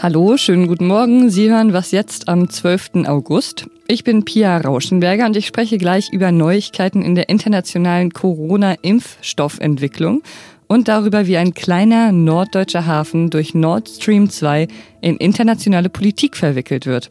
Hallo, 0.00 0.36
schönen 0.36 0.66
guten 0.66 0.88
Morgen. 0.88 1.30
Sie 1.30 1.48
hören 1.48 1.72
was 1.72 1.92
jetzt 1.92 2.28
am 2.28 2.50
12. 2.50 3.06
August. 3.06 3.68
Ich 3.86 4.02
bin 4.02 4.24
Pia 4.24 4.56
Rauschenberger 4.56 5.26
und 5.26 5.36
ich 5.36 5.46
spreche 5.46 5.78
gleich 5.78 6.12
über 6.12 6.32
Neuigkeiten 6.32 7.02
in 7.02 7.14
der 7.14 7.28
internationalen 7.28 8.12
Corona-Impfstoffentwicklung 8.12 10.24
und 10.66 10.88
darüber, 10.88 11.28
wie 11.28 11.36
ein 11.36 11.54
kleiner 11.54 12.10
norddeutscher 12.10 12.84
Hafen 12.84 13.30
durch 13.30 13.54
Nord 13.54 13.88
Stream 13.88 14.28
2 14.28 14.66
in 15.00 15.18
internationale 15.18 15.88
Politik 15.88 16.36
verwickelt 16.36 16.86
wird. 16.86 17.10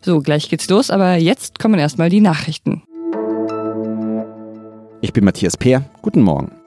So, 0.00 0.20
gleich 0.20 0.48
geht's 0.48 0.70
los, 0.70 0.90
aber 0.90 1.16
jetzt 1.16 1.58
kommen 1.58 1.78
erstmal 1.78 2.08
die 2.08 2.22
Nachrichten. 2.22 2.82
Ich 5.02 5.12
bin 5.12 5.24
Matthias 5.24 5.58
Peer. 5.58 5.84
Guten 6.00 6.22
Morgen. 6.22 6.57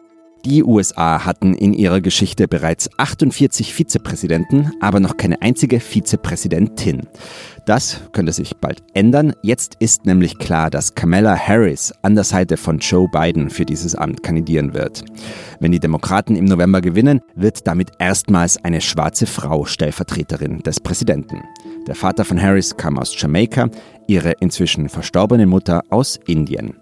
Die 0.44 0.64
USA 0.64 1.24
hatten 1.24 1.54
in 1.54 1.72
ihrer 1.74 2.02
Geschichte 2.02 2.48
bereits 2.48 2.90
48 2.98 3.76
Vizepräsidenten, 3.76 4.72
aber 4.80 5.00
noch 5.00 5.16
keine 5.16 5.40
einzige 5.44 5.80
Vizepräsidentin. 5.80 7.04
Das 7.66 8.02
könnte 8.12 8.34
sich 8.34 8.58
bald 8.58 8.82
ändern. 8.96 9.34
Jetzt 9.44 9.76
ist 9.78 10.08
nämlich 10.08 10.40
klar, 10.40 10.72
dass 10.72 10.96
Kamala 10.96 11.38
Harris 11.38 11.94
an 12.02 12.16
der 12.16 12.24
Seite 12.24 12.58
von 12.58 12.80
Joe 12.80 13.08
Biden 13.12 13.52
für 13.52 13.66
dieses 13.66 13.94
Amt 13.94 14.24
kandidieren 14.24 14.74
wird. 14.74 15.04
Wenn 15.60 15.72
die 15.72 15.80
Demokraten 15.80 16.36
im 16.36 16.46
November 16.46 16.82
gewinnen, 16.82 17.22
wird 17.36 17.68
damit 17.68 17.92
erstmals 18.00 18.58
eine 18.64 18.82
schwarze 18.82 19.28
Frau 19.28 19.66
Stellvertreterin 19.66 20.64
des 20.64 20.80
Präsidenten. 20.80 21.44
Der 21.86 21.96
Vater 21.96 22.26
von 22.26 22.42
Harris 22.42 22.76
kam 22.76 22.98
aus 22.98 23.14
Jamaika, 23.16 23.70
ihre 24.08 24.32
inzwischen 24.40 24.90
verstorbene 24.90 25.46
Mutter 25.46 25.84
aus 25.92 26.20
Indien. 26.26 26.78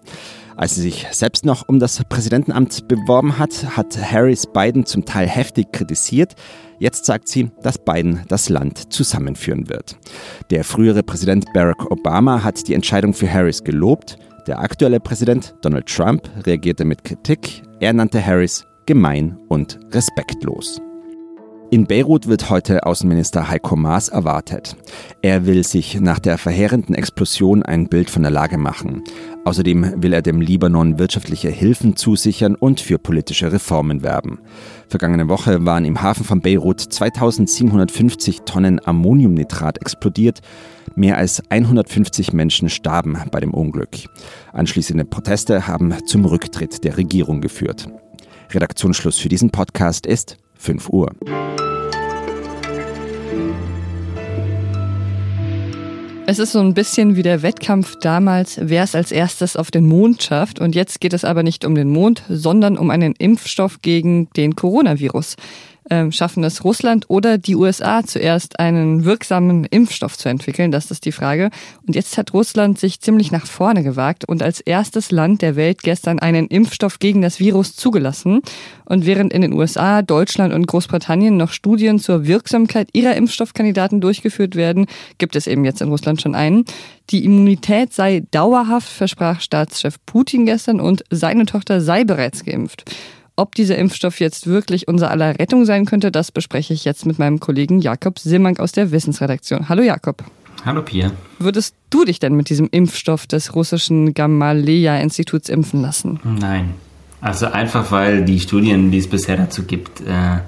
Als 0.59 0.76
sie 0.76 0.81
sich 0.81 1.08
selbst 1.12 1.45
noch 1.45 1.70
um 1.70 1.80
das 1.80 2.04
Präsidentenamt 2.09 2.90
beworben 2.90 3.40
hat, 3.40 3.77
hat 3.77 3.98
Harris 3.98 4.45
Biden 4.45 4.86
zum 4.86 5.05
Teil 5.05 5.26
heftig 5.26 5.72
kritisiert. 5.72 6.36
Jetzt 6.80 7.05
sagt 7.05 7.30
sie, 7.30 7.50
dass 7.61 7.78
Biden 7.78 8.23
das 8.28 8.50
Land 8.50 8.92
zusammenführen 8.92 9.69
wird. 9.69 9.95
Der 10.50 10.66
frühere 10.66 11.02
Präsident 11.02 11.45
Barack 11.53 11.89
Obama 11.89 12.44
hat 12.44 12.67
die 12.67 12.73
Entscheidung 12.73 13.14
für 13.14 13.31
Harris 13.31 13.64
gelobt. 13.64 14.17
Der 14.47 14.59
aktuelle 14.59 15.00
Präsident 15.00 15.56
Donald 15.61 15.86
Trump 15.86 16.30
reagierte 16.45 16.84
mit 16.84 17.06
Kritik. 17.06 17.64
Er 17.80 17.94
nannte 17.94 18.22
Harris 18.22 18.66
gemein 18.86 19.38
und 19.47 19.80
respektlos. 19.94 20.81
In 21.72 21.86
Beirut 21.86 22.25
wird 22.25 22.50
heute 22.50 22.88
Außenminister 22.88 23.48
Heiko 23.48 23.75
Maas 23.75 24.09
erwartet. 24.09 24.75
Er 25.22 25.45
will 25.45 25.64
sich 25.64 26.02
nach 26.02 26.17
der 26.17 26.39
verheerenden 26.39 26.95
Explosion 26.95 27.62
ein 27.62 27.88
Bild 27.88 28.09
von 28.09 28.23
der 28.23 28.31
Lage 28.31 28.58
machen. 28.58 29.03
Außerdem 29.45 30.02
will 30.02 30.14
er 30.14 30.23
dem 30.23 30.42
Libanon 30.42 30.97
wirtschaftliche 30.97 31.50
Hilfen 31.50 31.95
zusichern 31.95 32.56
und 32.56 32.80
für 32.80 32.97
politische 32.97 33.52
Reformen 33.52 34.02
werben. 34.02 34.40
Vergangene 34.88 35.30
Woche 35.30 35.64
waren 35.64 35.86
im 35.86 36.02
Hafen 36.02 36.25
von 36.25 36.42
Beirut 36.42 36.80
2750 36.81 38.42
Tonnen 38.45 38.81
Ammoniumnitrat 38.84 39.80
explodiert. 39.80 40.40
Mehr 40.95 41.17
als 41.17 41.44
150 41.50 42.34
Menschen 42.34 42.70
starben 42.70 43.16
bei 43.31 43.42
dem 43.42 43.53
Unglück. 43.53 43.95
Anschließende 44.53 45.06
Proteste 45.06 45.67
haben 45.67 45.94
zum 46.08 46.25
Rücktritt 46.25 46.84
der 46.84 46.97
Regierung 46.97 47.42
geführt. 47.42 47.90
Redaktionsschluss 48.52 49.20
für 49.20 49.30
diesen 49.30 49.52
Podcast 49.52 50.08
ist 50.08 50.38
5 50.60 50.90
Uhr. 50.90 51.12
Es 56.28 56.38
ist 56.38 56.52
so 56.52 56.60
ein 56.60 56.76
bisschen 56.76 57.16
wie 57.16 57.24
der 57.24 57.42
Wettkampf 57.42 57.96
damals, 58.02 58.60
wer 58.62 58.84
es 58.84 58.94
als 58.94 59.12
erstes 59.12 59.56
auf 59.56 59.72
den 59.72 59.88
Mond 59.88 60.22
schafft. 60.22 60.60
Und 60.60 60.76
jetzt 60.76 61.02
geht 61.02 61.14
es 61.14 61.26
aber 61.26 61.42
nicht 61.42 61.66
um 61.66 61.74
den 61.74 61.90
Mond, 61.90 62.22
sondern 62.30 62.78
um 62.78 62.92
einen 62.92 63.14
Impfstoff 63.14 63.82
gegen 63.82 64.30
den 64.36 64.56
Coronavirus 64.56 65.38
ähm, 65.90 66.12
schaffen 66.12 66.44
es 66.44 66.64
Russland 66.64 67.06
oder 67.09 67.38
die 67.38 67.56
USA 67.56 68.04
zuerst 68.04 68.59
einen 68.59 69.06
wirksamen 69.06 69.66
Impfstoff 69.66 70.18
zu 70.18 70.30
entwickeln? 70.30 70.72
Das 70.72 70.92
ist 70.92 71.06
die 71.06 71.12
Frage. 71.12 71.50
Und 71.86 71.96
jetzt 71.96 72.18
hat 72.18 72.34
Russland 72.34 72.80
sich 72.80 73.02
ziemlich 73.02 73.31
nach 73.31 73.46
vorne 73.46 73.84
gewagt 73.84 74.25
und 74.25 74.44
als 74.44 74.59
erstes 74.59 75.12
Land 75.12 75.41
der 75.41 75.56
Welt 75.56 75.84
gestern 75.84 76.19
einen 76.19 76.47
Impfstoff 76.47 77.00
gegen 77.00 77.22
das 77.22 77.40
Virus 77.40 77.75
zugelassen. 77.75 78.41
Und 78.86 79.06
während 79.06 79.34
in 79.34 79.41
den 79.41 79.53
USA, 79.53 80.02
Deutschland 80.02 80.53
und 80.53 80.68
Großbritannien 80.68 81.38
noch 81.38 81.52
Studien 81.52 82.00
zur 82.00 82.25
Wirksamkeit 82.25 82.90
ihrer 82.94 83.16
Impfstoffkandidaten 83.16 84.02
durchgeführt 84.02 84.56
werden, 84.56 84.88
gibt 85.18 85.36
es 85.36 85.47
eben 85.47 85.66
jetzt 85.66 85.81
in 85.81 85.90
Russland 85.90 86.22
schon 86.22 86.36
einen. 86.36 86.66
Die 87.09 87.25
Immunität 87.25 87.94
sei 87.94 88.24
dauerhaft, 88.31 88.88
versprach 88.88 89.42
Staatschef 89.42 89.96
Putin 90.06 90.46
gestern 90.46 90.80
und 90.80 91.03
seine 91.09 91.46
Tochter 91.46 91.81
sei 91.81 92.03
bereits 92.03 92.46
geimpft. 92.46 92.86
Ob 93.39 93.55
dieser 93.55 93.77
Impfstoff 93.77 94.19
jetzt 94.19 94.47
wirklich 94.47 94.89
unser 94.89 95.11
aller 95.11 95.39
Rettung 95.39 95.63
sein 95.63 95.85
könnte, 95.85 96.11
das 96.11 96.29
bespreche 96.29 96.73
ich 96.73 96.83
jetzt 96.83 97.05
mit 97.05 97.19
meinem 97.19 97.39
Kollegen 97.39 97.79
Jakob 97.79 98.19
Simmank 98.19 98.59
aus 98.59 98.73
der 98.73 98.91
Wissensredaktion. 98.91 99.69
Hallo 99.69 99.81
Jakob. 99.81 100.25
Hallo 100.66 100.81
Pia. 100.81 101.13
Würdest 101.38 101.73
du 101.89 102.03
dich 102.03 102.19
denn 102.19 102.35
mit 102.35 102.50
diesem 102.50 102.67
Impfstoff 102.69 103.27
des 103.27 103.55
russischen 103.55 104.13
Gamaleya-Instituts 104.13 105.47
impfen 105.47 105.81
lassen? 105.81 106.19
Nein. 106.25 106.73
Also 107.22 107.45
einfach, 107.45 107.94
weil 107.94 108.25
die 108.25 108.41
Studien, 108.41 108.91
die 108.91 108.97
es 108.97 109.07
bisher 109.07 109.38
dazu 109.38 109.63
gibt, 109.63 110.01
äh, 110.01 110.39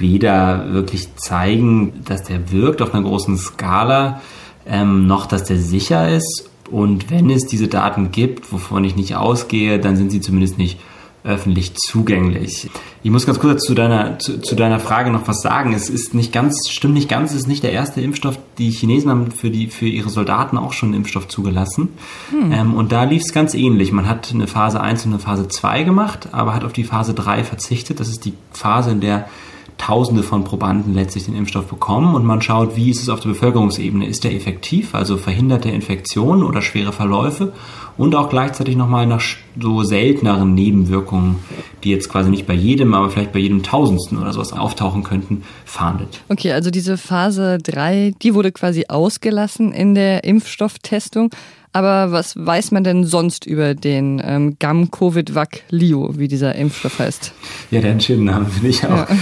weder 0.00 0.72
wirklich 0.72 1.14
zeigen, 1.14 2.02
dass 2.04 2.24
der 2.24 2.50
wirkt 2.50 2.82
auf 2.82 2.94
einer 2.94 3.04
großen 3.04 3.38
Skala, 3.38 4.20
ähm, 4.66 5.06
noch 5.06 5.26
dass 5.26 5.44
der 5.44 5.58
sicher 5.58 6.08
ist. 6.08 6.50
Und 6.68 7.12
wenn 7.12 7.30
es 7.30 7.46
diese 7.46 7.68
Daten 7.68 8.10
gibt, 8.10 8.52
wovon 8.52 8.82
ich 8.82 8.96
nicht 8.96 9.14
ausgehe, 9.14 9.78
dann 9.78 9.94
sind 9.96 10.10
sie 10.10 10.20
zumindest 10.20 10.58
nicht 10.58 10.80
öffentlich 11.24 11.74
zugänglich. 11.74 12.68
Ich 13.02 13.10
muss 13.10 13.24
ganz 13.24 13.40
kurz 13.40 13.64
zu 13.64 13.74
deiner, 13.74 14.18
zu, 14.18 14.42
zu, 14.42 14.54
deiner 14.54 14.78
Frage 14.78 15.10
noch 15.10 15.26
was 15.26 15.40
sagen. 15.40 15.72
Es 15.72 15.88
ist 15.88 16.12
nicht 16.12 16.34
ganz, 16.34 16.68
stimmt 16.68 16.92
nicht 16.92 17.08
ganz, 17.08 17.30
es 17.30 17.38
ist 17.38 17.48
nicht 17.48 17.62
der 17.62 17.72
erste 17.72 18.02
Impfstoff. 18.02 18.38
Die 18.58 18.70
Chinesen 18.70 19.10
haben 19.10 19.30
für, 19.30 19.50
die, 19.50 19.68
für 19.68 19.86
ihre 19.86 20.10
Soldaten 20.10 20.58
auch 20.58 20.74
schon 20.74 20.90
einen 20.90 20.98
Impfstoff 20.98 21.26
zugelassen. 21.26 21.88
Hm. 22.30 22.52
Ähm, 22.52 22.74
und 22.74 22.92
da 22.92 23.04
lief 23.04 23.22
es 23.22 23.32
ganz 23.32 23.54
ähnlich. 23.54 23.90
Man 23.90 24.06
hat 24.06 24.32
eine 24.34 24.46
Phase 24.46 24.82
1 24.82 25.06
und 25.06 25.12
eine 25.12 25.18
Phase 25.18 25.48
2 25.48 25.82
gemacht, 25.84 26.28
aber 26.32 26.54
hat 26.54 26.62
auf 26.62 26.74
die 26.74 26.84
Phase 26.84 27.14
3 27.14 27.42
verzichtet. 27.42 28.00
Das 28.00 28.08
ist 28.08 28.26
die 28.26 28.34
Phase, 28.52 28.90
in 28.90 29.00
der 29.00 29.26
Tausende 29.78 30.22
von 30.22 30.44
Probanden 30.44 30.94
letztlich 30.94 31.24
den 31.24 31.34
Impfstoff 31.34 31.66
bekommen 31.66 32.14
und 32.14 32.24
man 32.24 32.40
schaut, 32.40 32.76
wie 32.76 32.90
ist 32.90 33.02
es 33.02 33.08
auf 33.08 33.20
der 33.20 33.30
Bevölkerungsebene. 33.30 34.06
Ist 34.06 34.22
der 34.22 34.32
effektiv, 34.32 34.94
also 34.94 35.16
verhindert 35.16 35.64
der 35.64 35.72
Infektionen 35.72 36.44
oder 36.44 36.62
schwere 36.62 36.92
Verläufe 36.92 37.52
und 37.96 38.14
auch 38.14 38.28
gleichzeitig 38.28 38.76
nochmal 38.76 39.06
nach 39.06 39.22
so 39.60 39.82
selteneren 39.84 40.54
Nebenwirkungen, 40.54 41.36
die 41.84 41.90
jetzt 41.90 42.08
quasi 42.08 42.30
nicht 42.30 42.46
bei 42.46 42.54
jedem, 42.54 42.94
aber 42.94 43.10
vielleicht 43.10 43.32
bei 43.32 43.38
jedem 43.38 43.62
Tausendsten 43.62 44.18
oder 44.18 44.32
sowas 44.32 44.52
auftauchen 44.52 45.02
könnten, 45.04 45.42
fahndet. 45.64 46.20
Okay, 46.28 46.52
also 46.52 46.70
diese 46.70 46.96
Phase 46.96 47.58
3, 47.58 48.14
die 48.22 48.34
wurde 48.34 48.52
quasi 48.52 48.86
ausgelassen 48.88 49.72
in 49.72 49.94
der 49.94 50.24
Impfstofftestung. 50.24 51.30
Aber 51.72 52.12
was 52.12 52.36
weiß 52.36 52.70
man 52.70 52.84
denn 52.84 53.04
sonst 53.04 53.46
über 53.46 53.74
den 53.74 54.22
ähm, 54.24 54.56
Gam-Covid-Vac-Lio, 54.60 56.14
wie 56.16 56.28
dieser 56.28 56.54
Impfstoff 56.54 57.00
heißt? 57.00 57.32
Ja, 57.72 57.80
der 57.80 57.90
einen 57.90 58.00
schönen 58.00 58.24
Namen 58.24 58.46
finde 58.46 58.68
ich 58.68 58.84
auch. 58.84 58.90
Ja. 58.90 59.08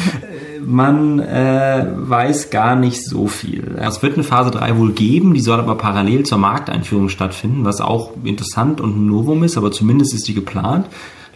Man 0.65 1.19
äh, 1.21 1.87
weiß 1.97 2.51
gar 2.51 2.77
nicht 2.77 3.05
so 3.05 3.27
viel. 3.27 3.77
Es 3.79 4.03
wird 4.03 4.15
eine 4.15 4.25
Phase 4.25 4.51
3 4.51 4.79
wohl 4.79 4.93
geben, 4.93 5.35
die 5.35 5.41
soll 5.41 5.59
aber 5.59 5.77
parallel 5.77 6.25
zur 6.25 6.39
Markteinführung 6.39 7.09
stattfinden, 7.09 7.65
was 7.65 7.81
auch 7.81 8.13
interessant 8.25 8.81
und 8.81 8.97
ein 8.97 9.07
Novum 9.07 9.45
ist, 9.45 9.57
aber 9.57 9.73
zumindest 9.73 10.15
ist 10.15 10.29
die 10.29 10.35
geplant 10.35 10.87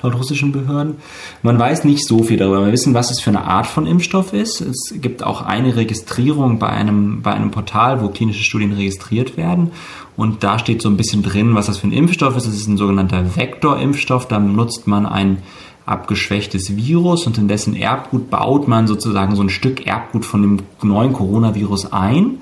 laut 0.03 0.15
russischen 0.15 0.53
Behörden. 0.53 0.97
Man 1.43 1.59
weiß 1.59 1.85
nicht 1.85 2.07
so 2.07 2.23
viel 2.23 2.37
darüber. 2.37 2.65
Wir 2.65 2.73
wissen, 2.73 2.95
was 2.95 3.11
es 3.11 3.21
für 3.21 3.31
eine 3.31 3.45
Art 3.45 3.67
von 3.67 3.87
Impfstoff 3.87 4.33
ist. 4.33 4.61
Es 4.61 4.95
gibt 5.01 5.23
auch 5.23 5.43
eine 5.43 5.77
Registrierung 5.77 6.59
bei 6.59 6.69
einem, 6.69 7.23
bei 7.23 7.33
einem 7.33 7.51
Portal, 7.51 8.03
wo 8.03 8.09
klinische 8.09 8.45
Studien 8.45 8.73
registriert 8.73 9.37
werden. 9.37 9.73
Und 10.17 10.45
da 10.45 10.59
steht 10.59 10.83
so 10.83 10.89
ein 10.89 10.97
bisschen 10.97 11.23
drin, 11.23 11.55
was 11.55 11.67
das 11.67 11.79
für 11.79 11.89
ein 11.89 11.93
Impfstoff 11.93 12.37
ist. 12.37 12.47
Es 12.47 12.57
ist 12.57 12.69
ein 12.69 12.77
sogenannter 12.77 13.37
Vektorimpfstoff. 13.37 14.29
Da 14.29 14.39
nutzt 14.39 14.87
man 14.87 15.07
ein 15.07 15.39
abgeschwächtes 15.87 16.77
Virus 16.77 17.27
und 17.27 17.39
in 17.39 17.49
dessen 17.49 17.75
Erbgut 17.75 18.29
baut 18.29 18.69
man 18.69 18.89
sozusagen 18.89 19.37
so 19.37 19.43
ein 19.43 19.49
Stück 19.49 19.87
Erbgut 19.87 20.25
von 20.25 20.43
dem 20.43 20.59
neuen 20.83 21.13
Coronavirus 21.13 21.93
ein. 21.93 22.39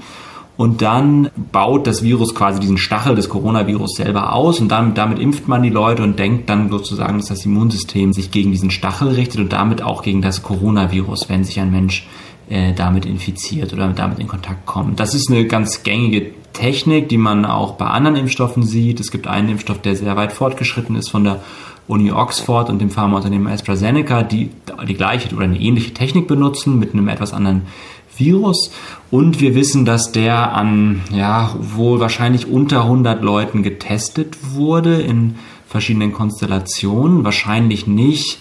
Und 0.57 0.83
dann 0.83 1.31
baut 1.51 1.87
das 1.87 2.05
Virus 2.05 2.35
quasi 2.35 2.61
diesen 2.61 2.79
Stachel 2.79 3.17
des 3.17 3.29
Coronavirus 3.29 3.97
selber 3.97 4.33
aus 4.33 4.61
und 4.61 4.69
dann, 4.69 4.95
damit 4.95 5.19
impft 5.19 5.49
man 5.49 5.65
die 5.65 5.71
Leute 5.71 6.05
und 6.05 6.17
denkt 6.17 6.49
dann 6.49 6.71
sozusagen, 6.71 7.19
dass 7.19 7.27
das 7.27 7.45
Immunsystem 7.45 8.13
sich 8.13 8.31
gegen 8.31 8.53
diesen 8.53 8.71
Stachel 8.71 9.09
richtet 9.09 9.41
und 9.41 9.53
damit 9.53 9.83
auch 9.83 10.03
gegen 10.03 10.23
das 10.23 10.45
Coronavirus, 10.45 11.29
wenn 11.29 11.43
sich 11.43 11.59
ein 11.59 11.73
Mensch 11.73 12.07
äh, 12.49 12.73
damit 12.73 13.05
infiziert 13.05 13.73
oder 13.73 13.89
damit 13.89 14.21
in 14.21 14.29
Kontakt 14.29 14.65
kommt. 14.65 15.01
Das 15.01 15.15
ist 15.15 15.29
eine 15.29 15.45
ganz 15.47 15.83
gängige 15.83 16.31
Technik, 16.55 17.11
die 17.11 17.19
man 17.19 17.45
auch 17.45 17.73
bei 17.73 17.87
anderen 17.87 18.17
Impfstoffen 18.17 18.63
sieht. 18.63 19.01
Es 19.01 19.11
gibt 19.11 19.27
einen 19.27 19.51
Impfstoff, 19.51 19.83
der 19.83 19.95
sehr 19.95 20.17
weit 20.17 20.33
fortgeschritten 20.33 20.97
ist 20.97 21.11
von 21.11 21.25
der 21.25 21.43
Uni 21.87 22.11
Oxford 22.11 22.71
und 22.71 22.81
dem 22.81 22.89
Pharmaunternehmen 22.89 23.53
AstraZeneca, 23.53 24.23
die 24.23 24.49
die 24.89 24.95
gleiche 24.95 25.35
oder 25.35 25.45
eine 25.45 25.61
ähnliche 25.61 25.93
Technik 25.93 26.27
benutzen 26.27 26.79
mit 26.79 26.95
einem 26.95 27.09
etwas 27.09 27.35
anderen 27.35 27.63
Virus. 28.17 28.71
Und 29.11 29.41
wir 29.41 29.55
wissen, 29.55 29.85
dass 29.85 30.13
der 30.13 30.55
an, 30.55 31.03
ja, 31.13 31.55
wohl 31.61 32.01
wahrscheinlich 32.01 32.47
unter 32.47 32.85
100 32.85 33.23
Leuten 33.23 33.63
getestet 33.63 34.37
wurde 34.55 35.03
in 35.03 35.35
verschiedenen 35.67 36.13
Konstellationen. 36.13 37.25
Wahrscheinlich 37.25 37.87
nicht 37.87 38.39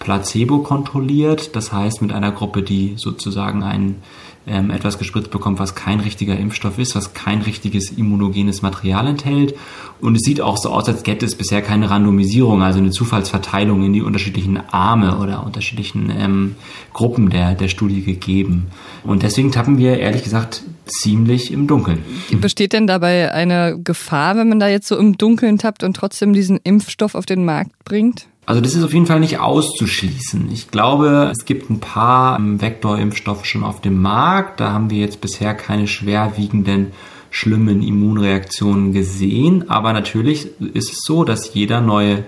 placebo 0.00 0.58
kontrolliert, 0.58 1.54
das 1.54 1.72
heißt 1.72 2.02
mit 2.02 2.10
einer 2.10 2.32
Gruppe, 2.32 2.62
die 2.62 2.94
sozusagen 2.96 3.62
einen 3.62 4.02
ähm, 4.46 4.70
etwas 4.70 4.98
gespritzt 4.98 5.30
bekommt, 5.30 5.58
was 5.58 5.74
kein 5.74 6.00
richtiger 6.00 6.36
Impfstoff 6.36 6.78
ist, 6.78 6.96
was 6.96 7.12
kein 7.12 7.42
richtiges 7.42 7.90
immunogenes 7.90 8.62
Material 8.62 9.06
enthält. 9.06 9.54
Und 10.00 10.16
es 10.16 10.22
sieht 10.22 10.40
auch 10.40 10.56
so 10.56 10.70
aus, 10.70 10.88
als 10.88 11.02
gäbe 11.02 11.24
es 11.26 11.34
bisher 11.34 11.60
keine 11.60 11.90
Randomisierung, 11.90 12.62
also 12.62 12.78
eine 12.78 12.90
Zufallsverteilung 12.90 13.84
in 13.84 13.92
die 13.92 14.00
unterschiedlichen 14.00 14.58
Arme 14.72 15.18
oder 15.18 15.44
unterschiedlichen 15.44 16.10
ähm, 16.16 16.56
Gruppen 16.94 17.28
der, 17.28 17.54
der 17.54 17.68
Studie 17.68 18.02
gegeben. 18.02 18.68
Und 19.04 19.22
deswegen 19.22 19.52
tappen 19.52 19.76
wir 19.76 19.98
ehrlich 19.98 20.24
gesagt 20.24 20.62
ziemlich 20.86 21.52
im 21.52 21.66
Dunkeln. 21.66 22.02
Besteht 22.40 22.72
denn 22.72 22.86
dabei 22.86 23.32
eine 23.32 23.78
Gefahr, 23.84 24.36
wenn 24.36 24.48
man 24.48 24.58
da 24.58 24.68
jetzt 24.68 24.88
so 24.88 24.96
im 24.96 25.18
Dunkeln 25.18 25.58
tappt 25.58 25.84
und 25.84 25.94
trotzdem 25.94 26.32
diesen 26.32 26.58
Impfstoff 26.64 27.14
auf 27.14 27.26
den 27.26 27.44
Markt 27.44 27.72
bringt? 27.84 28.26
Also 28.50 28.60
das 28.60 28.74
ist 28.74 28.82
auf 28.82 28.92
jeden 28.92 29.06
Fall 29.06 29.20
nicht 29.20 29.38
auszuschließen. 29.38 30.50
Ich 30.52 30.72
glaube, 30.72 31.30
es 31.30 31.44
gibt 31.44 31.70
ein 31.70 31.78
paar 31.78 32.36
Vektorimpfstoffe 32.40 33.44
schon 33.44 33.62
auf 33.62 33.80
dem 33.80 34.02
Markt. 34.02 34.58
Da 34.58 34.72
haben 34.72 34.90
wir 34.90 34.98
jetzt 34.98 35.20
bisher 35.20 35.54
keine 35.54 35.86
schwerwiegenden 35.86 36.88
schlimmen 37.30 37.80
Immunreaktionen 37.80 38.92
gesehen. 38.92 39.70
Aber 39.70 39.92
natürlich 39.92 40.48
ist 40.74 40.90
es 40.90 41.04
so, 41.04 41.22
dass 41.22 41.54
jeder 41.54 41.80
neue 41.80 42.24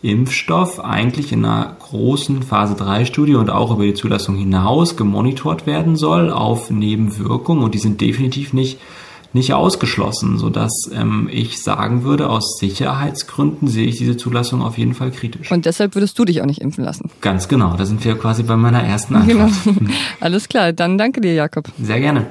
Impfstoff 0.00 0.82
eigentlich 0.82 1.32
in 1.32 1.44
einer 1.44 1.76
großen 1.80 2.42
Phase 2.42 2.74
3 2.74 3.04
Studie 3.04 3.34
und 3.34 3.50
auch 3.50 3.70
über 3.70 3.84
die 3.84 3.92
Zulassung 3.92 4.36
hinaus 4.36 4.96
gemonitort 4.96 5.66
werden 5.66 5.96
soll 5.96 6.30
auf 6.30 6.70
Nebenwirkungen 6.70 7.62
und 7.62 7.74
die 7.74 7.78
sind 7.78 8.00
definitiv 8.00 8.54
nicht 8.54 8.78
nicht 9.32 9.52
ausgeschlossen, 9.52 10.38
sodass 10.38 10.90
ähm, 10.92 11.28
ich 11.30 11.62
sagen 11.62 12.02
würde, 12.02 12.30
aus 12.30 12.58
Sicherheitsgründen 12.58 13.68
sehe 13.68 13.86
ich 13.86 13.96
diese 13.96 14.16
Zulassung 14.16 14.62
auf 14.62 14.78
jeden 14.78 14.94
Fall 14.94 15.10
kritisch. 15.10 15.50
Und 15.50 15.66
deshalb 15.66 15.94
würdest 15.94 16.18
du 16.18 16.24
dich 16.24 16.40
auch 16.40 16.46
nicht 16.46 16.60
impfen 16.60 16.84
lassen? 16.84 17.10
Ganz 17.20 17.48
genau, 17.48 17.76
da 17.76 17.84
sind 17.84 18.04
wir 18.04 18.16
quasi 18.16 18.42
bei 18.42 18.56
meiner 18.56 18.82
ersten 18.82 19.16
Antwort. 19.16 19.50
Genau. 19.64 19.90
Alles 20.20 20.48
klar, 20.48 20.72
dann 20.72 20.96
danke 20.96 21.20
dir, 21.20 21.34
Jakob. 21.34 21.68
Sehr 21.80 22.00
gerne. 22.00 22.26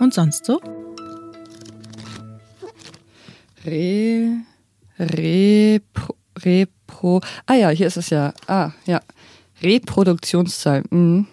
Und 0.00 0.14
sonst 0.14 0.44
so? 0.44 0.60
Re, 3.66 4.38
Repro, 4.98 6.14
Repro, 6.38 7.20
ah 7.46 7.54
ja, 7.54 7.68
hier 7.70 7.88
ist 7.88 7.96
es 7.96 8.10
ja, 8.10 8.32
ah, 8.46 8.70
ja. 8.86 9.00
Reproduktionszahl. 9.62 10.82
Mhm. 10.90 11.26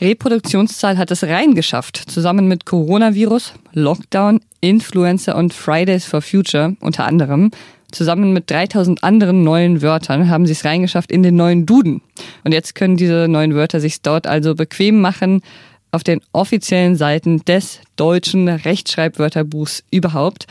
Reproduktionszahl 0.00 0.98
hat 0.98 1.10
es 1.10 1.22
reingeschafft, 1.22 1.96
zusammen 1.96 2.48
mit 2.48 2.66
Coronavirus, 2.66 3.54
Lockdown, 3.72 4.40
Influencer 4.60 5.36
und 5.36 5.54
Fridays 5.54 6.04
for 6.04 6.20
Future 6.20 6.76
unter 6.80 7.06
anderem. 7.06 7.52
Zusammen 7.92 8.32
mit 8.32 8.50
3000 8.50 9.04
anderen 9.04 9.44
neuen 9.44 9.82
Wörtern 9.82 10.28
haben 10.28 10.46
sie 10.46 10.52
es 10.52 10.64
reingeschafft 10.64 11.12
in 11.12 11.22
den 11.22 11.36
neuen 11.36 11.64
Duden. 11.64 12.02
Und 12.42 12.52
jetzt 12.52 12.74
können 12.74 12.96
diese 12.96 13.28
neuen 13.28 13.54
Wörter 13.54 13.78
sich 13.78 14.02
dort 14.02 14.26
also 14.26 14.56
bequem 14.56 15.00
machen 15.00 15.42
auf 15.92 16.02
den 16.02 16.20
offiziellen 16.32 16.96
Seiten 16.96 17.44
des 17.44 17.78
deutschen 17.94 18.48
Rechtschreibwörterbuchs 18.48 19.84
überhaupt. 19.92 20.46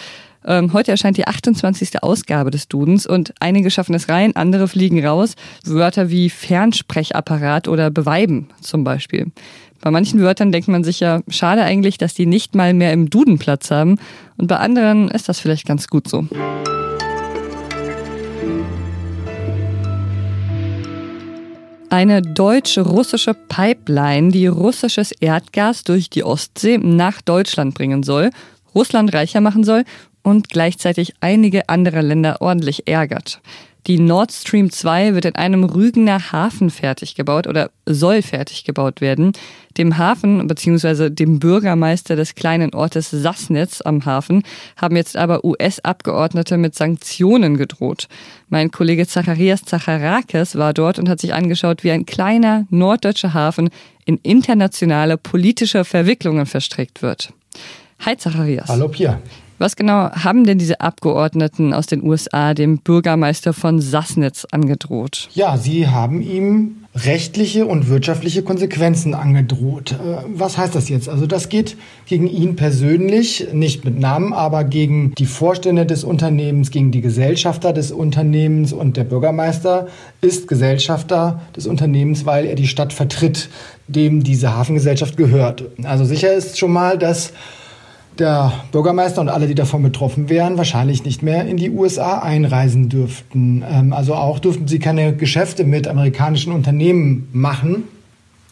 Ähm, 0.46 0.74
heute 0.74 0.92
erscheint 0.92 1.18
die 1.18 1.28
28. 1.28 2.04
Ausgabe 2.04 2.52
des 2.52 2.68
Dudens 2.68 3.08
und 3.08 3.34
einige 3.40 3.72
schaffen 3.72 3.96
es 3.96 4.10
rein, 4.10 4.36
andere 4.36 4.68
fliegen 4.68 5.06
raus. 5.06 5.36
Wörter 5.66 6.10
wie 6.10 6.30
Fernsprechapparat 6.30 7.68
oder 7.68 7.90
Beweiben 7.90 8.50
zum 8.62 8.84
Beispiel. 8.84 9.32
Bei 9.82 9.92
manchen 9.92 10.22
Wörtern 10.22 10.52
denkt 10.52 10.68
man 10.68 10.84
sich 10.84 11.02
ja, 11.02 11.22
schade 11.28 11.64
eigentlich, 11.64 11.98
dass 11.98 12.14
die 12.14 12.26
nicht 12.26 12.56
mal 12.56 12.74
mehr 12.74 12.94
im 12.94 13.10
Duden 13.10 13.38
Platz 13.38 13.70
haben. 13.70 13.98
Und 14.38 14.48
bei 14.48 14.58
anderen 14.58 15.10
ist 15.10 15.28
das 15.28 15.40
vielleicht 15.40 15.66
ganz 15.66 15.88
gut 15.88 16.08
so. 16.08 16.26
Eine 21.90 22.22
deutsch-russische 22.22 23.34
Pipeline, 23.34 24.32
die 24.32 24.48
russisches 24.48 25.12
Erdgas 25.12 25.84
durch 25.84 26.10
die 26.10 26.24
Ostsee 26.24 26.80
nach 26.80 27.22
Deutschland 27.22 27.76
bringen 27.76 28.04
soll, 28.04 28.32
Russland 28.74 29.14
reicher 29.14 29.42
machen 29.42 29.64
soll 29.64 29.84
und 30.24 30.50
gleichzeitig 30.50 31.14
einige 31.22 31.70
andere 31.70 32.02
Länder 32.02 32.42
ordentlich 32.42 32.88
ärgert. 32.88 33.42
Die 33.86 34.00
Nord 34.00 34.32
Stream 34.32 34.72
2 34.72 35.14
wird 35.14 35.26
in 35.26 35.36
einem 35.36 35.66
Rügener 35.66 36.32
Hafen 36.32 36.70
fertig 36.70 37.16
gebaut 37.16 37.48
oder 37.48 37.70
soll 37.86 38.22
fertig 38.22 38.64
gebaut 38.64 39.02
werden. 39.02 39.34
Dem 39.78 39.98
Hafen 39.98 40.48
bzw. 40.48 41.10
dem 41.10 41.40
Bürgermeister 41.40 42.16
des 42.16 42.36
kleinen 42.36 42.74
Ortes 42.74 43.12
Sassnitz 43.12 43.82
am 43.82 44.06
Hafen 44.06 44.44
haben 44.78 44.96
jetzt 44.96 45.18
aber 45.18 45.44
US-Abgeordnete 45.44 46.58
mit 46.58 46.76
Sanktionen 46.76 47.58
gedroht. 47.58 48.08
Mein 48.48 48.72
Kollege 48.72 49.06
Zacharias 49.06 49.66
Zacharakis 49.66 50.56
war 50.56 50.74
dort 50.74 50.98
und 50.98 51.10
hat 51.10 51.20
sich 51.20 51.34
angeschaut, 51.34 51.84
wie 51.84 51.92
ein 51.92 52.06
kleiner 52.06 52.66
norddeutscher 52.70 53.34
Hafen 53.34 53.70
in 54.06 54.18
internationale 54.24 55.18
politische 55.18 55.84
Verwicklungen 55.84 56.46
verstrickt 56.46 57.02
wird. 57.02 57.34
Hi 58.06 58.16
Zacharias. 58.16 58.70
Hallo 58.70 58.88
Pia. 58.88 59.20
Was 59.64 59.78
genau 59.78 60.10
haben 60.12 60.44
denn 60.44 60.58
diese 60.58 60.82
Abgeordneten 60.82 61.74
aus 61.74 61.88
den 61.88 62.04
USA 62.04 62.54
dem 62.54 62.80
Bürgermeister 62.80 63.54
von 63.54 63.80
Sassnitz 63.80 64.46
angedroht? 64.52 65.30
Ja, 65.36 65.56
sie 65.56 65.88
haben 65.88 66.22
ihm 66.22 66.84
rechtliche 66.94 67.66
und 67.66 67.88
wirtschaftliche 67.88 68.44
Konsequenzen 68.44 69.14
angedroht. 69.14 69.94
Äh, 69.94 70.26
was 70.36 70.58
heißt 70.58 70.76
das 70.76 70.90
jetzt? 70.90 71.08
Also 71.08 71.28
das 71.28 71.48
geht 71.48 71.78
gegen 72.08 72.28
ihn 72.28 72.58
persönlich, 72.58 73.48
nicht 73.54 73.86
mit 73.86 73.98
Namen, 73.98 74.34
aber 74.34 74.66
gegen 74.66 75.16
die 75.16 75.26
Vorstände 75.26 75.86
des 75.86 76.04
Unternehmens, 76.04 76.70
gegen 76.70 76.92
die 76.92 77.00
Gesellschafter 77.00 77.72
des 77.72 77.94
Unternehmens 77.94 78.74
und 78.74 78.98
der 78.98 79.06
Bürgermeister 79.06 79.88
ist 80.20 80.50
Gesellschafter 80.50 81.42
des 81.56 81.68
Unternehmens, 81.68 82.26
weil 82.26 82.48
er 82.48 82.56
die 82.56 82.68
Stadt 82.68 82.92
vertritt, 82.92 83.48
dem 83.88 84.26
diese 84.26 84.54
Hafengesellschaft 84.54 85.16
gehört. 85.16 85.64
Also 85.84 86.04
sicher 86.04 86.34
ist 86.34 86.60
schon 86.60 86.74
mal, 86.74 86.98
dass 86.98 87.32
der 88.20 88.54
Bürgermeister 88.72 89.22
und 89.22 89.30
alle, 89.30 89.48
die 89.48 89.56
davon 89.56 89.84
betroffen 89.84 90.30
wären, 90.30 90.58
wahrscheinlich 90.58 91.04
nicht 91.04 91.24
mehr 91.24 91.46
in 91.46 91.58
die 91.58 91.70
USA 91.70 92.20
einreisen 92.20 92.90
dürften. 92.90 93.64
Ähm, 93.70 93.94
also 93.94 94.16
auch 94.16 94.40
dürften 94.40 94.68
sie 94.68 94.80
keine 94.80 95.16
Geschäfte 95.16 95.64
mit 95.64 95.88
amerikanischen 95.88 96.54
Unternehmen 96.54 97.28
machen. 97.34 97.84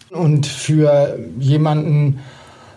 Und 0.09 0.45
für 0.45 1.17
jemanden 1.39 2.19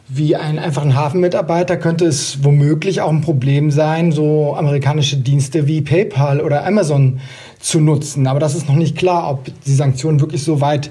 wie 0.07 0.37
einen 0.37 0.59
einfachen 0.59 0.95
Hafenmitarbeiter 0.95 1.77
könnte 1.77 2.05
es 2.05 2.45
womöglich 2.45 3.01
auch 3.01 3.11
ein 3.11 3.23
Problem 3.23 3.71
sein, 3.71 4.13
so 4.13 4.55
amerikanische 4.55 5.17
Dienste 5.17 5.67
wie 5.67 5.81
PayPal 5.81 6.41
oder 6.41 6.67
Amazon 6.67 7.21
zu 7.59 7.81
nutzen. 7.81 8.27
Aber 8.27 8.39
das 8.39 8.55
ist 8.55 8.69
noch 8.69 8.77
nicht 8.77 8.97
klar, 8.97 9.31
ob 9.31 9.47
die 9.67 9.75
Sanktionen 9.75 10.21
wirklich 10.21 10.45
so 10.45 10.61
weit 10.61 10.91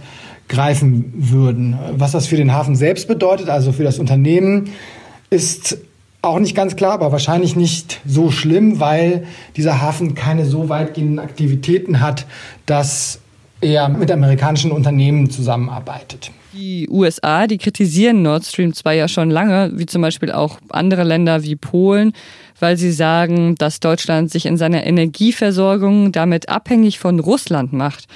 greifen 0.49 1.13
würden. 1.15 1.77
Was 1.95 2.11
das 2.11 2.25
für 2.25 2.35
den 2.35 2.51
Hafen 2.51 2.75
selbst 2.75 3.07
bedeutet, 3.07 3.49
also 3.49 3.71
für 3.71 3.83
das 3.83 3.99
Unternehmen, 3.99 4.71
ist 5.33 5.77
auch 6.21 6.39
nicht 6.39 6.55
ganz 6.55 6.77
klar, 6.77 6.93
aber 6.93 7.11
wahrscheinlich 7.11 7.57
nicht 7.57 7.99
so 8.05 8.31
schlimm, 8.31 8.79
weil 8.79 9.27
dieser 9.57 9.81
Hafen 9.81 10.15
keine 10.15 10.45
so 10.45 10.69
weitgehenden 10.69 11.19
Aktivitäten 11.19 11.99
hat, 11.99 12.25
dass 12.65 13.19
er 13.59 13.89
mit 13.89 14.09
amerikanischen 14.09 14.71
Unternehmen 14.71 15.29
zusammenarbeitet. 15.29 16.31
Die 16.53 16.87
USA, 16.89 17.47
die 17.47 17.57
kritisieren 17.57 18.21
Nord 18.21 18.45
Stream 18.45 18.73
2 18.73 18.95
ja 18.95 19.07
schon 19.07 19.31
lange, 19.31 19.71
wie 19.75 19.85
zum 19.85 20.01
Beispiel 20.01 20.31
auch 20.31 20.59
andere 20.69 21.03
Länder 21.03 21.43
wie 21.43 21.55
Polen, 21.55 22.13
weil 22.59 22.77
sie 22.77 22.91
sagen, 22.91 23.55
dass 23.55 23.79
Deutschland 23.79 24.31
sich 24.31 24.45
in 24.45 24.55
seiner 24.55 24.85
Energieversorgung 24.85 26.11
damit 26.11 26.47
abhängig 26.49 26.99
von 26.99 27.19
Russland 27.19 27.73
macht. 27.73 28.07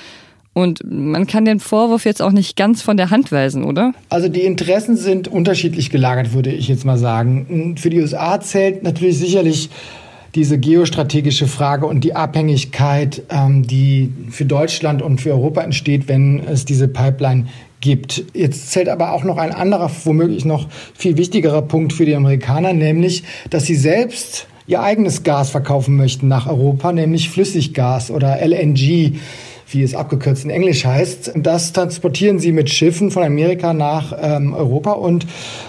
Und 0.58 0.82
man 0.84 1.28
kann 1.28 1.46
den 1.46 1.60
Vorwurf 1.60 2.04
jetzt 2.04 2.20
auch 2.20 2.32
nicht 2.32 2.56
ganz 2.56 2.82
von 2.82 2.98
der 2.98 3.12
Hand 3.12 3.32
weisen, 3.32 3.64
oder? 3.64 3.94
Also 4.10 4.28
die 4.28 4.42
Interessen 4.42 4.98
sind 4.98 5.28
unterschiedlich 5.28 5.92
gelagert, 5.92 6.34
würde 6.34 6.50
ich 6.50 6.68
jetzt 6.68 6.84
mal 6.84 6.98
sagen. 6.98 7.76
Für 7.78 7.92
die 7.92 8.02
USA 8.02 8.42
zählt 8.42 8.82
natürlich 8.82 9.20
sicherlich 9.20 9.70
diese 10.34 10.58
geostrategische 10.58 11.46
Frage 11.46 11.86
und 11.86 12.04
die 12.04 12.16
Abhängigkeit, 12.16 13.22
ähm, 13.30 13.68
die 13.68 14.12
für 14.32 14.46
Deutschland 14.46 15.04
und 15.04 15.22
für 15.22 15.30
Europa 15.30 15.62
entsteht, 15.62 16.08
wenn 16.08 16.40
es 16.40 16.66
diese 16.66 16.88
Pipeline 16.88 17.46
gibt. 17.80 18.24
Jetzt 18.34 18.72
zählt 18.72 18.90
aber 18.90 19.14
auch 19.14 19.24
noch 19.24 19.38
ein 19.38 19.52
anderer, 19.52 19.92
womöglich 20.06 20.44
noch 20.44 20.70
viel 20.96 21.18
wichtigerer 21.18 21.62
Punkt 21.62 21.94
für 21.94 22.06
die 22.08 22.16
Amerikaner, 22.16 22.74
nämlich, 22.74 23.22
dass 23.52 23.66
sie 23.66 23.76
selbst 23.76 24.48
ihr 24.66 24.82
eigenes 24.82 25.22
Gas 25.22 25.52
verkaufen 25.52 25.96
möchten 25.96 26.28
nach 26.28 26.48
Europa, 26.48 26.92
nämlich 26.94 27.30
Flüssiggas 27.30 28.10
oder 28.10 28.40
LNG 28.42 29.20
wie 29.70 29.84
es 29.84 29.96
abgekürzt 29.96 30.44
in 30.44 30.50
Englisch 30.50 30.86
heißt. 30.86 31.34
Das 31.36 31.74
transportieren 31.74 32.40
sie 32.40 32.52
mit 32.52 32.70
Schiffen 32.70 33.12
von 33.12 33.24
Amerika 33.24 33.74
nach 33.74 34.14
ähm, 34.20 34.54
Europa 34.54 34.92
und 34.92 35.26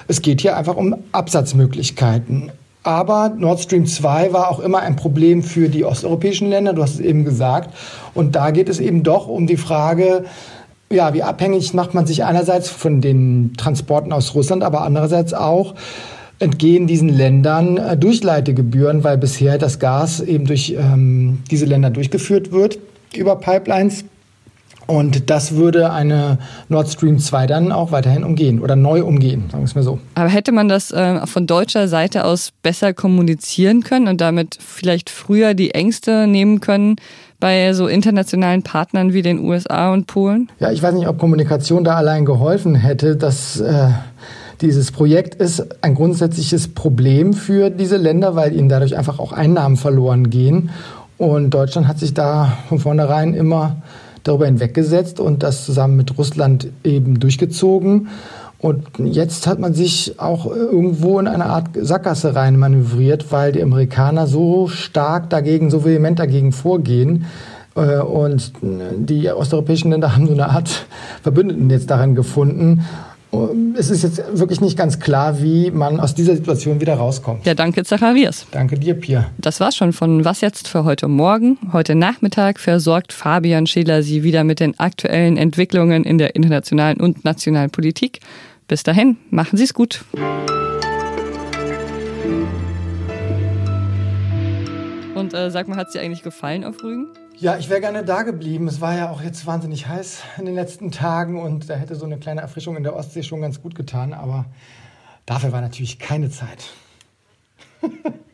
es 0.06 0.22
geht 0.22 0.40
hier 0.40 0.56
einfach 0.56 0.76
um 0.76 0.96
Absatzmöglichkeiten. 1.12 2.52
Aber 2.84 3.34
Nord 3.36 3.60
Stream 3.60 3.86
2 3.86 4.32
war 4.32 4.50
auch 4.50 4.60
immer 4.60 4.80
ein 4.80 4.96
Problem 4.96 5.42
für 5.42 5.68
die 5.68 5.84
osteuropäischen 5.84 6.48
Länder, 6.48 6.72
du 6.72 6.82
hast 6.82 6.94
es 6.94 7.00
eben 7.00 7.24
gesagt. 7.24 7.74
Und 8.14 8.36
da 8.36 8.50
geht 8.50 8.68
es 8.68 8.78
eben 8.78 9.02
doch 9.02 9.26
um 9.26 9.46
die 9.46 9.56
Frage, 9.56 10.24
ja, 10.90 11.12
wie 11.12 11.22
abhängig 11.22 11.74
macht 11.74 11.92
man 11.92 12.06
sich 12.06 12.24
einerseits 12.24 12.70
von 12.70 13.00
den 13.00 13.52
Transporten 13.58 14.12
aus 14.12 14.34
Russland, 14.34 14.62
aber 14.62 14.82
andererseits 14.82 15.34
auch, 15.34 15.74
entgehen 16.38 16.86
diesen 16.86 17.08
Ländern 17.08 17.76
äh, 17.78 17.96
Durchleitegebühren, 17.96 19.02
weil 19.02 19.18
bisher 19.18 19.58
das 19.58 19.80
Gas 19.80 20.20
eben 20.20 20.46
durch 20.46 20.76
ähm, 20.78 21.40
diese 21.50 21.66
Länder 21.66 21.90
durchgeführt 21.90 22.52
wird 22.52 22.78
über 23.14 23.36
Pipelines. 23.36 24.04
Und 24.86 25.28
das 25.28 25.54
würde 25.54 25.92
eine 25.92 26.38
Nord 26.70 26.88
Stream 26.88 27.18
2 27.18 27.46
dann 27.46 27.72
auch 27.72 27.92
weiterhin 27.92 28.24
umgehen 28.24 28.58
oder 28.58 28.74
neu 28.74 29.04
umgehen, 29.04 29.44
sagen 29.50 29.62
wir 29.62 29.66
es 29.66 29.74
mal 29.74 29.84
so. 29.84 29.98
Aber 30.14 30.30
hätte 30.30 30.50
man 30.50 30.70
das 30.70 30.90
äh, 30.92 31.26
von 31.26 31.46
deutscher 31.46 31.88
Seite 31.88 32.24
aus 32.24 32.52
besser 32.62 32.94
kommunizieren 32.94 33.82
können 33.82 34.08
und 34.08 34.22
damit 34.22 34.56
vielleicht 34.58 35.10
früher 35.10 35.52
die 35.52 35.72
Ängste 35.72 36.26
nehmen 36.26 36.62
können 36.62 36.96
bei 37.38 37.74
so 37.74 37.86
internationalen 37.86 38.62
Partnern 38.62 39.12
wie 39.12 39.20
den 39.20 39.40
USA 39.40 39.92
und 39.92 40.06
Polen? 40.06 40.50
Ja, 40.58 40.72
ich 40.72 40.82
weiß 40.82 40.94
nicht, 40.94 41.06
ob 41.06 41.18
Kommunikation 41.18 41.84
da 41.84 41.96
allein 41.96 42.24
geholfen 42.24 42.74
hätte. 42.74 43.16
dass 43.16 43.60
äh, 43.60 43.90
dieses 44.60 44.90
Projekt 44.90 45.34
ist 45.36 45.84
ein 45.84 45.94
grundsätzliches 45.94 46.68
Problem 46.68 47.32
für 47.32 47.70
diese 47.70 47.96
Länder, 47.96 48.34
weil 48.34 48.56
ihnen 48.56 48.68
dadurch 48.68 48.96
einfach 48.96 49.18
auch 49.18 49.32
Einnahmen 49.32 49.76
verloren 49.76 50.30
gehen. 50.30 50.70
Und 51.18 51.50
Deutschland 51.50 51.88
hat 51.88 51.98
sich 51.98 52.14
da 52.14 52.58
von 52.68 52.78
vornherein 52.78 53.34
immer 53.34 53.76
darüber 54.22 54.46
hinweggesetzt 54.46 55.20
und 55.20 55.42
das 55.42 55.64
zusammen 55.64 55.96
mit 55.96 56.16
Russland 56.16 56.68
eben 56.84 57.18
durchgezogen. 57.18 58.08
Und 58.58 58.86
jetzt 58.98 59.46
hat 59.46 59.58
man 59.58 59.74
sich 59.74 60.18
auch 60.18 60.46
irgendwo 60.46 61.18
in 61.20 61.28
eine 61.28 61.46
Art 61.46 61.68
Sackgasse 61.74 62.34
rein 62.34 62.56
manövriert, 62.56 63.30
weil 63.30 63.52
die 63.52 63.62
Amerikaner 63.62 64.26
so 64.26 64.66
stark 64.66 65.30
dagegen, 65.30 65.70
so 65.70 65.84
vehement 65.84 66.18
dagegen 66.18 66.50
vorgehen. 66.52 67.26
Äh, 67.76 67.98
und 67.98 68.52
die 68.62 69.30
osteuropäischen 69.30 69.92
Länder 69.92 70.14
haben 70.14 70.26
so 70.26 70.32
eine 70.32 70.50
Art 70.50 70.86
Verbündeten 71.22 71.70
jetzt 71.70 71.90
darin 71.90 72.16
gefunden. 72.16 72.84
Es 73.76 73.90
ist 73.90 74.02
jetzt 74.02 74.22
wirklich 74.38 74.60
nicht 74.62 74.78
ganz 74.78 74.98
klar, 75.00 75.42
wie 75.42 75.70
man 75.70 76.00
aus 76.00 76.14
dieser 76.14 76.34
Situation 76.34 76.80
wieder 76.80 76.94
rauskommt. 76.94 77.44
Ja, 77.44 77.54
danke, 77.54 77.84
Zacharias. 77.84 78.46
Danke 78.52 78.78
dir, 78.78 78.94
Pia. 78.94 79.30
Das 79.36 79.60
war's 79.60 79.76
schon 79.76 79.92
von 79.92 80.24
Was 80.24 80.40
jetzt 80.40 80.66
für 80.66 80.84
heute 80.84 81.08
Morgen. 81.08 81.58
Heute 81.72 81.94
Nachmittag 81.94 82.58
versorgt 82.58 83.12
Fabian 83.12 83.66
Scheler 83.66 84.02
Sie 84.02 84.22
wieder 84.22 84.44
mit 84.44 84.60
den 84.60 84.78
aktuellen 84.80 85.36
Entwicklungen 85.36 86.04
in 86.04 86.16
der 86.16 86.36
internationalen 86.36 87.00
und 87.00 87.24
nationalen 87.24 87.70
Politik. 87.70 88.20
Bis 88.66 88.82
dahin, 88.82 89.18
machen 89.30 89.58
Sie 89.58 89.64
es 89.64 89.74
gut. 89.74 90.04
Und 95.14 95.34
äh, 95.34 95.50
sag 95.50 95.68
mal, 95.68 95.76
hat 95.76 95.88
es 95.88 95.92
dir 95.92 96.00
eigentlich 96.00 96.22
gefallen 96.22 96.64
auf 96.64 96.82
Rügen? 96.82 97.08
Ja, 97.40 97.56
ich 97.56 97.68
wäre 97.70 97.80
gerne 97.80 98.04
da 98.04 98.22
geblieben. 98.22 98.66
Es 98.66 98.80
war 98.80 98.96
ja 98.96 99.10
auch 99.10 99.22
jetzt 99.22 99.46
wahnsinnig 99.46 99.86
heiß 99.86 100.24
in 100.38 100.46
den 100.46 100.56
letzten 100.56 100.90
Tagen 100.90 101.40
und 101.40 101.70
da 101.70 101.76
hätte 101.76 101.94
so 101.94 102.04
eine 102.04 102.18
kleine 102.18 102.40
Erfrischung 102.40 102.76
in 102.76 102.82
der 102.82 102.96
Ostsee 102.96 103.22
schon 103.22 103.40
ganz 103.40 103.62
gut 103.62 103.76
getan, 103.76 104.12
aber 104.12 104.46
dafür 105.24 105.52
war 105.52 105.60
natürlich 105.60 106.00
keine 106.00 106.30
Zeit. 106.30 106.72